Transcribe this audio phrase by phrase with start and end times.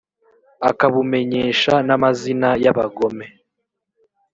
[0.69, 3.25] akabumenyesha n amazina y abagome